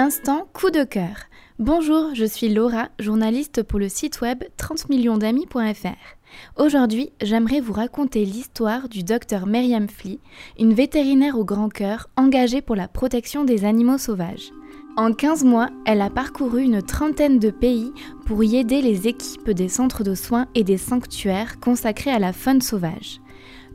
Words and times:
Instant 0.00 0.46
coup 0.52 0.70
de 0.70 0.84
cœur. 0.84 1.24
Bonjour, 1.58 2.14
je 2.14 2.24
suis 2.24 2.48
Laura, 2.48 2.88
journaliste 3.00 3.64
pour 3.64 3.80
le 3.80 3.88
site 3.88 4.20
web 4.20 4.44
30 4.56 4.90
millions 4.90 5.18
d'amis.fr. 5.18 6.16
Aujourd'hui, 6.56 7.10
j'aimerais 7.20 7.58
vous 7.58 7.72
raconter 7.72 8.24
l'histoire 8.24 8.88
du 8.88 9.02
docteur 9.02 9.48
Myriam 9.48 9.88
Flea, 9.88 10.20
une 10.56 10.72
vétérinaire 10.72 11.36
au 11.36 11.44
grand 11.44 11.68
cœur 11.68 12.10
engagée 12.16 12.62
pour 12.62 12.76
la 12.76 12.86
protection 12.86 13.44
des 13.44 13.64
animaux 13.64 13.98
sauvages. 13.98 14.52
En 14.96 15.12
15 15.12 15.42
mois, 15.42 15.68
elle 15.84 16.00
a 16.00 16.10
parcouru 16.10 16.62
une 16.62 16.80
trentaine 16.80 17.40
de 17.40 17.50
pays 17.50 17.92
pour 18.24 18.44
y 18.44 18.56
aider 18.56 18.80
les 18.80 19.08
équipes 19.08 19.50
des 19.50 19.68
centres 19.68 20.04
de 20.04 20.14
soins 20.14 20.46
et 20.54 20.62
des 20.62 20.78
sanctuaires 20.78 21.58
consacrés 21.58 22.12
à 22.12 22.20
la 22.20 22.32
faune 22.32 22.60
sauvage. 22.60 23.20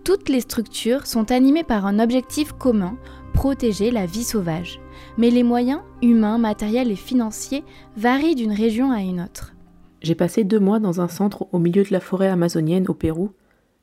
Toutes 0.06 0.30
les 0.30 0.40
structures 0.40 1.06
sont 1.06 1.34
animées 1.34 1.66
par 1.66 1.86
un 1.86 2.00
objectif 2.00 2.54
commun, 2.54 2.98
protéger 3.34 3.92
la 3.92 4.06
vie 4.06 4.24
sauvage 4.24 4.80
mais 5.18 5.30
les 5.30 5.44
moyens, 5.44 5.82
humains, 6.02 6.38
matériels 6.38 6.92
et 6.92 6.96
financiers, 6.96 7.64
varient 7.98 8.36
d'une 8.36 8.52
région 8.52 8.92
à 8.92 9.02
une 9.02 9.22
autre. 9.22 9.54
J'ai 10.02 10.16
passé 10.16 10.44
deux 10.44 10.60
mois 10.60 10.80
dans 10.80 11.02
un 11.02 11.08
centre 11.08 11.48
au 11.54 11.60
milieu 11.60 11.84
de 11.84 11.92
la 11.92 12.00
forêt 12.00 12.28
amazonienne 12.28 12.90
au 12.90 12.94
Pérou. 12.94 13.32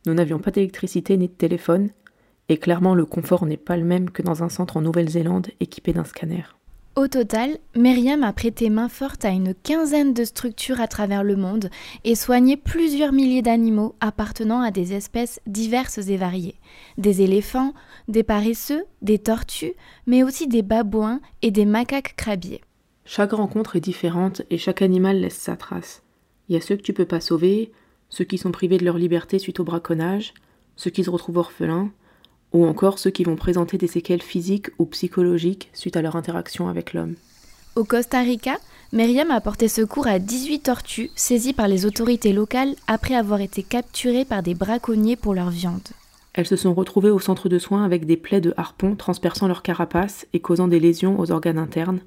Nous 0.06 0.14
n'avions 0.14 0.38
pas 0.38 0.50
d'électricité 0.50 1.16
ni 1.16 1.28
de 1.28 1.32
téléphone, 1.32 1.90
et 2.48 2.58
clairement 2.58 2.94
le 2.94 3.06
confort 3.06 3.46
n'est 3.46 3.56
pas 3.56 3.76
le 3.76 3.84
même 3.84 4.10
que 4.10 4.22
dans 4.22 4.42
un 4.42 4.48
centre 4.48 4.76
en 4.76 4.82
Nouvelle-Zélande 4.82 5.48
équipé 5.60 5.92
d'un 5.92 6.04
scanner. 6.04 6.44
Au 6.96 7.06
total, 7.06 7.58
Myriam 7.76 8.24
a 8.24 8.32
prêté 8.32 8.68
main 8.68 8.88
forte 8.88 9.24
à 9.24 9.28
une 9.28 9.54
quinzaine 9.54 10.12
de 10.12 10.24
structures 10.24 10.80
à 10.80 10.88
travers 10.88 11.22
le 11.22 11.36
monde 11.36 11.70
et 12.02 12.16
soigné 12.16 12.56
plusieurs 12.56 13.12
milliers 13.12 13.42
d'animaux 13.42 13.94
appartenant 14.00 14.60
à 14.60 14.72
des 14.72 14.92
espèces 14.92 15.40
diverses 15.46 15.98
et 15.98 16.16
variées. 16.16 16.56
Des 16.98 17.22
éléphants, 17.22 17.74
des 18.08 18.24
paresseux, 18.24 18.84
des 19.02 19.20
tortues, 19.20 19.74
mais 20.06 20.24
aussi 20.24 20.48
des 20.48 20.62
babouins 20.62 21.20
et 21.42 21.52
des 21.52 21.64
macaques 21.64 22.16
crabiers. 22.16 22.60
Chaque 23.04 23.32
rencontre 23.32 23.76
est 23.76 23.80
différente 23.80 24.42
et 24.50 24.58
chaque 24.58 24.82
animal 24.82 25.20
laisse 25.20 25.38
sa 25.38 25.56
trace. 25.56 26.02
Il 26.48 26.54
y 26.54 26.58
a 26.58 26.60
ceux 26.60 26.76
que 26.76 26.82
tu 26.82 26.92
peux 26.92 27.06
pas 27.06 27.20
sauver, 27.20 27.70
ceux 28.08 28.24
qui 28.24 28.36
sont 28.36 28.50
privés 28.50 28.78
de 28.78 28.84
leur 28.84 28.98
liberté 28.98 29.38
suite 29.38 29.60
au 29.60 29.64
braconnage, 29.64 30.34
ceux 30.74 30.90
qui 30.90 31.04
se 31.04 31.10
retrouvent 31.10 31.38
orphelins, 31.38 31.92
ou 32.52 32.66
encore 32.66 32.98
ceux 32.98 33.10
qui 33.10 33.24
vont 33.24 33.36
présenter 33.36 33.78
des 33.78 33.86
séquelles 33.86 34.22
physiques 34.22 34.68
ou 34.78 34.86
psychologiques 34.86 35.70
suite 35.72 35.96
à 35.96 36.02
leur 36.02 36.16
interaction 36.16 36.68
avec 36.68 36.92
l'homme. 36.92 37.14
Au 37.76 37.84
Costa 37.84 38.20
Rica, 38.20 38.58
Myriam 38.92 39.30
a 39.30 39.40
porté 39.40 39.68
secours 39.68 40.08
à 40.08 40.18
18 40.18 40.60
tortues 40.60 41.10
saisies 41.14 41.52
par 41.52 41.68
les 41.68 41.86
autorités 41.86 42.32
locales 42.32 42.74
après 42.88 43.14
avoir 43.14 43.40
été 43.40 43.62
capturées 43.62 44.24
par 44.24 44.42
des 44.42 44.54
braconniers 44.54 45.16
pour 45.16 45.34
leur 45.34 45.50
viande. 45.50 45.88
Elles 46.32 46.46
se 46.46 46.56
sont 46.56 46.74
retrouvées 46.74 47.10
au 47.10 47.20
centre 47.20 47.48
de 47.48 47.58
soins 47.58 47.84
avec 47.84 48.06
des 48.06 48.16
plaies 48.16 48.40
de 48.40 48.54
harpon 48.56 48.96
transperçant 48.96 49.46
leur 49.46 49.62
carapace 49.62 50.26
et 50.32 50.40
causant 50.40 50.68
des 50.68 50.80
lésions 50.80 51.18
aux 51.18 51.30
organes 51.30 51.58
internes. 51.58 52.00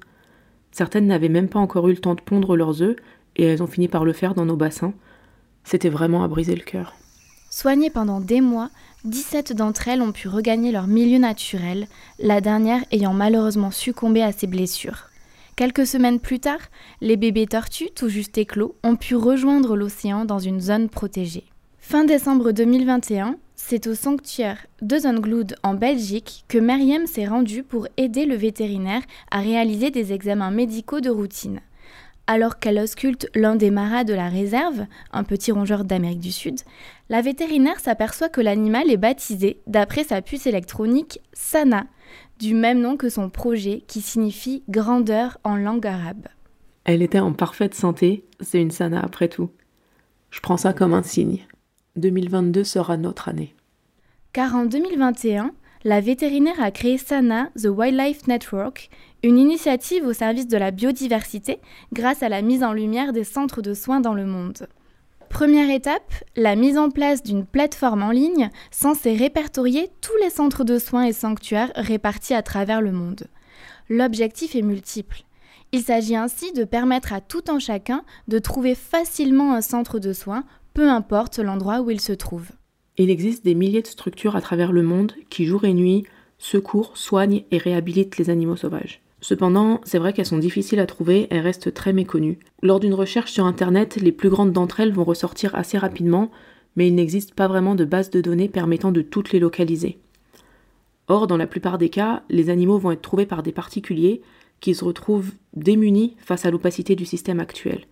Certaines 0.72 1.06
n'avaient 1.06 1.28
même 1.28 1.48
pas 1.48 1.58
encore 1.58 1.88
eu 1.88 1.92
le 1.92 1.98
temps 1.98 2.14
de 2.14 2.20
pondre 2.20 2.56
leurs 2.56 2.82
œufs 2.82 2.96
et 3.36 3.44
elles 3.44 3.62
ont 3.62 3.66
fini 3.66 3.88
par 3.88 4.04
le 4.04 4.12
faire 4.12 4.34
dans 4.34 4.44
nos 4.44 4.56
bassins. 4.56 4.92
C'était 5.62 5.88
vraiment 5.88 6.24
à 6.24 6.28
briser 6.28 6.54
le 6.54 6.62
cœur. 6.62 6.94
Soignées 7.50 7.90
pendant 7.90 8.20
des 8.20 8.40
mois, 8.40 8.70
17 9.04 9.52
d'entre 9.52 9.88
elles 9.88 10.00
ont 10.00 10.12
pu 10.12 10.28
regagner 10.28 10.72
leur 10.72 10.86
milieu 10.86 11.18
naturel, 11.18 11.88
la 12.18 12.40
dernière 12.40 12.82
ayant 12.90 13.12
malheureusement 13.12 13.70
succombé 13.70 14.22
à 14.22 14.32
ses 14.32 14.46
blessures. 14.46 15.10
Quelques 15.56 15.86
semaines 15.86 16.20
plus 16.20 16.40
tard, 16.40 16.60
les 17.02 17.18
bébés 17.18 17.46
tortues, 17.46 17.90
tout 17.94 18.08
juste 18.08 18.38
éclos, 18.38 18.76
ont 18.82 18.96
pu 18.96 19.14
rejoindre 19.14 19.76
l'océan 19.76 20.24
dans 20.24 20.38
une 20.38 20.60
zone 20.60 20.88
protégée. 20.88 21.44
Fin 21.78 22.04
décembre 22.04 22.52
2021, 22.52 23.36
c'est 23.56 23.86
au 23.86 23.94
sanctuaire 23.94 24.66
de 24.80 24.98
Zongloud 24.98 25.54
en 25.62 25.74
Belgique 25.74 26.44
que 26.48 26.56
Meriem 26.56 27.06
s'est 27.06 27.26
rendue 27.26 27.62
pour 27.62 27.86
aider 27.98 28.24
le 28.24 28.36
vétérinaire 28.36 29.02
à 29.30 29.40
réaliser 29.40 29.90
des 29.90 30.14
examens 30.14 30.50
médicaux 30.50 31.00
de 31.00 31.10
routine. 31.10 31.60
Alors 32.26 32.58
qu'elle 32.58 32.78
ausculte 32.78 33.28
l'un 33.34 33.54
des 33.54 33.70
maras 33.70 34.04
de 34.04 34.14
la 34.14 34.28
réserve, 34.28 34.86
un 35.12 35.24
petit 35.24 35.52
rongeur 35.52 35.84
d'Amérique 35.84 36.20
du 36.20 36.32
Sud, 36.32 36.60
la 37.10 37.20
vétérinaire 37.20 37.80
s'aperçoit 37.80 38.30
que 38.30 38.40
l'animal 38.40 38.90
est 38.90 38.96
baptisé, 38.96 39.60
d'après 39.66 40.04
sa 40.04 40.22
puce 40.22 40.46
électronique, 40.46 41.20
Sana, 41.34 41.86
du 42.38 42.54
même 42.54 42.80
nom 42.80 42.96
que 42.96 43.10
son 43.10 43.28
projet 43.28 43.82
qui 43.86 44.00
signifie 44.00 44.62
grandeur 44.70 45.38
en 45.44 45.56
langue 45.56 45.86
arabe. 45.86 46.26
Elle 46.84 47.02
était 47.02 47.18
en 47.18 47.32
parfaite 47.32 47.74
santé, 47.74 48.24
c'est 48.40 48.60
une 48.60 48.70
Sana 48.70 49.00
après 49.00 49.28
tout. 49.28 49.50
Je 50.30 50.40
prends 50.40 50.56
ça 50.56 50.72
comme 50.72 50.94
un 50.94 51.02
signe. 51.02 51.40
2022 51.96 52.64
sera 52.64 52.96
notre 52.96 53.28
année. 53.28 53.54
Car 54.32 54.56
en 54.56 54.64
2021, 54.64 55.52
la 55.84 56.00
vétérinaire 56.00 56.62
a 56.62 56.70
créé 56.70 56.96
Sana, 56.96 57.50
The 57.56 57.66
Wildlife 57.66 58.26
Network, 58.26 58.88
une 59.22 59.38
initiative 59.38 60.06
au 60.06 60.14
service 60.14 60.48
de 60.48 60.56
la 60.56 60.70
biodiversité 60.70 61.60
grâce 61.92 62.22
à 62.22 62.30
la 62.30 62.40
mise 62.40 62.64
en 62.64 62.72
lumière 62.72 63.12
des 63.12 63.24
centres 63.24 63.60
de 63.60 63.74
soins 63.74 64.00
dans 64.00 64.14
le 64.14 64.24
monde. 64.24 64.66
Première 65.28 65.68
étape, 65.68 66.12
la 66.36 66.56
mise 66.56 66.78
en 66.78 66.90
place 66.90 67.22
d'une 67.22 67.44
plateforme 67.44 68.02
en 68.02 68.12
ligne 68.12 68.50
censée 68.70 69.14
répertorier 69.14 69.90
tous 70.00 70.16
les 70.22 70.30
centres 70.30 70.64
de 70.64 70.78
soins 70.78 71.04
et 71.04 71.12
sanctuaires 71.12 71.72
répartis 71.76 72.34
à 72.34 72.42
travers 72.42 72.80
le 72.80 72.92
monde. 72.92 73.26
L'objectif 73.90 74.56
est 74.56 74.62
multiple. 74.62 75.24
Il 75.72 75.82
s'agit 75.82 76.16
ainsi 76.16 76.52
de 76.52 76.64
permettre 76.64 77.12
à 77.12 77.20
tout 77.20 77.42
un 77.48 77.58
chacun 77.58 78.04
de 78.28 78.38
trouver 78.38 78.74
facilement 78.74 79.52
un 79.52 79.60
centre 79.60 79.98
de 79.98 80.12
soins, 80.14 80.44
peu 80.72 80.88
importe 80.88 81.38
l'endroit 81.38 81.80
où 81.80 81.90
il 81.90 82.00
se 82.00 82.12
trouve. 82.12 82.48
Il 82.96 83.10
existe 83.10 83.44
des 83.44 83.54
milliers 83.54 83.82
de 83.82 83.88
structures 83.88 84.36
à 84.36 84.40
travers 84.40 84.70
le 84.70 84.82
monde 84.82 85.12
qui, 85.28 85.46
jour 85.46 85.64
et 85.64 85.72
nuit, 85.72 86.04
secourent, 86.38 86.96
soignent 86.96 87.44
et 87.50 87.58
réhabilitent 87.58 88.18
les 88.18 88.30
animaux 88.30 88.56
sauvages. 88.56 89.00
Cependant, 89.20 89.80
c'est 89.84 89.98
vrai 89.98 90.12
qu'elles 90.12 90.26
sont 90.26 90.38
difficiles 90.38 90.80
à 90.80 90.86
trouver, 90.86 91.26
elles 91.30 91.40
restent 91.40 91.72
très 91.72 91.92
méconnues. 91.92 92.38
Lors 92.62 92.78
d'une 92.78 92.94
recherche 92.94 93.32
sur 93.32 93.46
Internet, 93.46 93.96
les 93.96 94.12
plus 94.12 94.28
grandes 94.28 94.52
d'entre 94.52 94.80
elles 94.80 94.92
vont 94.92 95.02
ressortir 95.02 95.54
assez 95.54 95.78
rapidement, 95.78 96.30
mais 96.76 96.86
il 96.86 96.94
n'existe 96.94 97.34
pas 97.34 97.48
vraiment 97.48 97.74
de 97.74 97.84
base 97.84 98.10
de 98.10 98.20
données 98.20 98.48
permettant 98.48 98.92
de 98.92 99.02
toutes 99.02 99.32
les 99.32 99.40
localiser. 99.40 99.98
Or, 101.08 101.26
dans 101.26 101.36
la 101.36 101.46
plupart 101.46 101.78
des 101.78 101.88
cas, 101.88 102.22
les 102.28 102.50
animaux 102.50 102.78
vont 102.78 102.90
être 102.92 103.02
trouvés 103.02 103.26
par 103.26 103.42
des 103.42 103.52
particuliers 103.52 104.20
qui 104.60 104.74
se 104.74 104.84
retrouvent 104.84 105.32
démunis 105.54 106.16
face 106.18 106.44
à 106.44 106.50
l'opacité 106.50 106.94
du 106.94 107.06
système 107.06 107.40
actuel. 107.40 107.86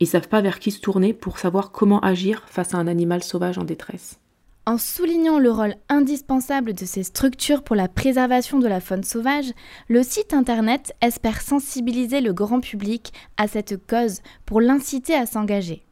Ils 0.00 0.06
savent 0.06 0.28
pas 0.28 0.40
vers 0.40 0.58
qui 0.58 0.70
se 0.70 0.80
tourner 0.80 1.12
pour 1.12 1.38
savoir 1.38 1.70
comment 1.70 2.00
agir 2.00 2.44
face 2.46 2.74
à 2.74 2.78
un 2.78 2.86
animal 2.86 3.22
sauvage 3.22 3.58
en 3.58 3.64
détresse. 3.64 4.21
En 4.64 4.78
soulignant 4.78 5.40
le 5.40 5.50
rôle 5.50 5.74
indispensable 5.88 6.72
de 6.72 6.84
ces 6.84 7.02
structures 7.02 7.64
pour 7.64 7.74
la 7.74 7.88
préservation 7.88 8.60
de 8.60 8.68
la 8.68 8.80
faune 8.80 9.02
sauvage, 9.02 9.50
le 9.88 10.04
site 10.04 10.32
internet 10.34 10.94
espère 11.02 11.40
sensibiliser 11.40 12.20
le 12.20 12.32
grand 12.32 12.60
public 12.60 13.12
à 13.36 13.48
cette 13.48 13.84
cause 13.88 14.20
pour 14.46 14.60
l'inciter 14.60 15.14
à 15.14 15.26
s'engager. 15.26 15.82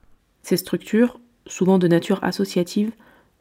Ces 0.43 0.57
structures, 0.57 1.19
souvent 1.49 1.79
de 1.79 1.89
nature 1.89 2.23
associative, 2.23 2.93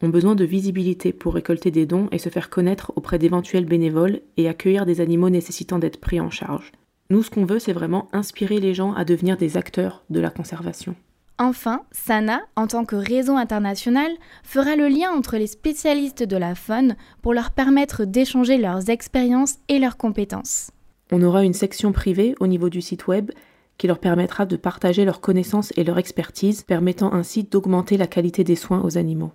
ont 0.01 0.09
besoin 0.09 0.33
de 0.33 0.45
visibilité 0.45 1.13
pour 1.13 1.35
récolter 1.35 1.69
des 1.69 1.85
dons 1.85 2.07
et 2.11 2.17
se 2.17 2.29
faire 2.29 2.49
connaître 2.49 2.91
auprès 2.95 3.19
d'éventuels 3.19 3.65
bénévoles 3.65 4.21
et 4.37 4.49
accueillir 4.49 4.87
des 4.87 4.99
animaux 4.99 5.29
nécessitant 5.29 5.77
d'être 5.77 5.99
pris 5.99 6.19
en 6.19 6.31
charge. 6.31 6.71
Nous, 7.11 7.21
ce 7.21 7.29
qu'on 7.29 7.45
veut, 7.45 7.59
c'est 7.59 7.73
vraiment 7.73 8.07
inspirer 8.13 8.59
les 8.59 8.73
gens 8.73 8.93
à 8.93 9.05
devenir 9.05 9.37
des 9.37 9.57
acteurs 9.57 10.03
de 10.09 10.19
la 10.19 10.31
conservation. 10.31 10.95
Enfin, 11.41 11.83
Sana, 11.93 12.41
en 12.57 12.67
tant 12.67 12.83
que 12.83 12.97
réseau 12.97 13.37
international, 13.37 14.11
fera 14.43 14.75
le 14.75 14.89
lien 14.89 15.09
entre 15.09 15.37
les 15.37 15.47
spécialistes 15.47 16.23
de 16.23 16.35
la 16.35 16.53
faune 16.53 16.97
pour 17.21 17.33
leur 17.33 17.51
permettre 17.51 18.03
d'échanger 18.03 18.57
leurs 18.57 18.89
expériences 18.89 19.55
et 19.69 19.79
leurs 19.79 19.95
compétences. 19.95 20.71
On 21.13 21.23
aura 21.23 21.45
une 21.45 21.53
section 21.53 21.93
privée 21.93 22.35
au 22.41 22.47
niveau 22.47 22.69
du 22.69 22.81
site 22.81 23.07
web 23.07 23.31
qui 23.77 23.87
leur 23.87 23.99
permettra 23.99 24.45
de 24.45 24.57
partager 24.57 25.05
leurs 25.05 25.21
connaissances 25.21 25.71
et 25.77 25.85
leur 25.85 25.97
expertise, 25.97 26.63
permettant 26.63 27.13
ainsi 27.13 27.45
d'augmenter 27.45 27.95
la 27.95 28.07
qualité 28.07 28.43
des 28.43 28.57
soins 28.57 28.81
aux 28.83 28.97
animaux. 28.97 29.31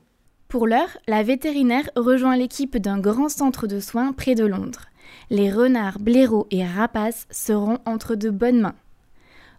Pour 0.49 0.67
l'heure, 0.67 0.99
la 1.09 1.23
vétérinaire 1.23 1.89
rejoint 1.97 2.37
l'équipe 2.37 2.77
d'un 2.77 2.99
grand 2.99 3.31
centre 3.31 3.67
de 3.67 3.81
soins 3.81 4.13
près 4.13 4.35
de 4.35 4.45
Londres. 4.45 4.91
Les 5.31 5.51
renards, 5.51 5.99
blaireaux 5.99 6.47
et 6.51 6.67
rapaces 6.67 7.27
seront 7.31 7.79
entre 7.87 8.15
de 8.15 8.29
bonnes 8.29 8.61
mains. 8.61 8.75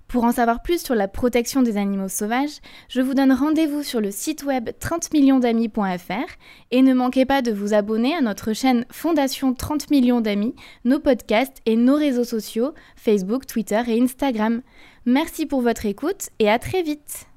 Pour 0.07 0.23
en 0.23 0.31
savoir 0.31 0.61
plus 0.61 0.81
sur 0.81 0.95
la 0.95 1.07
protection 1.07 1.61
des 1.61 1.77
animaux 1.77 2.09
sauvages, 2.09 2.61
je 2.89 3.01
vous 3.01 3.13
donne 3.13 3.33
rendez-vous 3.33 3.83
sur 3.83 4.01
le 4.01 4.11
site 4.11 4.43
web 4.43 4.69
30millionsdamis.fr 4.79 6.31
et 6.71 6.81
ne 6.81 6.93
manquez 6.93 7.25
pas 7.25 7.41
de 7.41 7.51
vous 7.51 7.73
abonner 7.73 8.15
à 8.15 8.21
notre 8.21 8.53
chaîne 8.53 8.85
Fondation 8.91 9.53
30 9.53 9.89
millions 9.89 10.21
d'amis, 10.21 10.55
nos 10.85 10.99
podcasts 10.99 11.61
et 11.65 11.75
nos 11.75 11.95
réseaux 11.95 12.23
sociaux 12.23 12.73
Facebook, 12.95 13.45
Twitter 13.47 13.81
et 13.87 14.01
Instagram. 14.01 14.61
Merci 15.05 15.45
pour 15.45 15.61
votre 15.61 15.85
écoute 15.85 16.29
et 16.39 16.49
à 16.49 16.59
très 16.59 16.83
vite 16.83 17.27